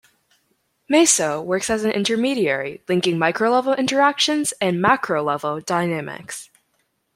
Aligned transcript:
Meso 0.91 1.43
works 1.45 1.69
as 1.69 1.83
an 1.83 1.91
intermediary 1.91 2.81
linking 2.87 3.19
micro-level 3.19 3.75
interactions 3.75 4.51
and 4.59 4.81
macro-level 4.81 5.59
dynamics. 5.61 6.49